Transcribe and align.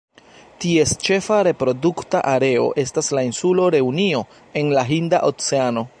Ties 0.63 0.93
ĉefa 1.07 1.37
reprodukta 1.47 2.23
areo 2.31 2.65
estas 2.85 3.13
la 3.19 3.27
insulo 3.29 3.69
Reunio 3.77 4.25
en 4.63 4.77
la 4.79 4.89
Hinda 4.93 5.25
Oceano. 5.33 5.89